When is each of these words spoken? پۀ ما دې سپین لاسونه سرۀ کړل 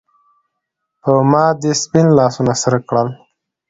پۀ 1.01 1.13
ما 1.31 1.45
دې 1.61 1.71
سپین 1.81 2.07
لاسونه 2.17 2.53
سرۀ 2.61 2.79
کړل 2.89 3.07